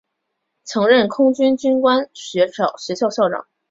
[0.63, 3.45] 曾任空军军官学校校长。